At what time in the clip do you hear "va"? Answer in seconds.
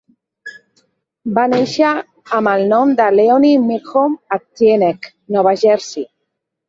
1.39-1.43